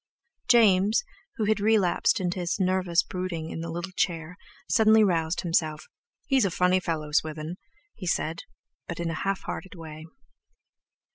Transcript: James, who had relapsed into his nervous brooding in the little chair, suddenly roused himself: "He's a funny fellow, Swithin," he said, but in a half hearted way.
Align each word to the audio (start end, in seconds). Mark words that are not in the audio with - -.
James, 0.49 1.03
who 1.35 1.45
had 1.45 1.59
relapsed 1.59 2.19
into 2.19 2.39
his 2.39 2.59
nervous 2.59 3.03
brooding 3.03 3.51
in 3.51 3.59
the 3.61 3.69
little 3.69 3.91
chair, 3.91 4.35
suddenly 4.67 5.03
roused 5.03 5.41
himself: 5.41 5.85
"He's 6.25 6.43
a 6.43 6.49
funny 6.49 6.79
fellow, 6.79 7.11
Swithin," 7.11 7.57
he 7.93 8.07
said, 8.07 8.39
but 8.87 8.99
in 8.99 9.11
a 9.11 9.21
half 9.21 9.41
hearted 9.41 9.75
way. 9.75 10.07